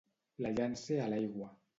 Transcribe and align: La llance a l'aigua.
La 0.45 0.51
llance 0.59 0.97
a 1.03 1.09
l'aigua. 1.13 1.51